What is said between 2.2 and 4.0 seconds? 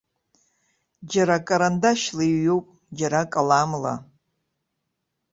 иҩуп, џьара каламла.